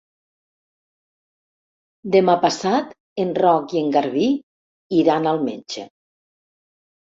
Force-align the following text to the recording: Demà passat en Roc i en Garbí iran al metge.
Demà 2.15 2.35
passat 2.47 2.97
en 3.25 3.35
Roc 3.41 3.77
i 3.77 3.81
en 3.83 3.93
Garbí 3.99 4.27
iran 5.03 5.31
al 5.35 5.47
metge. 5.47 5.89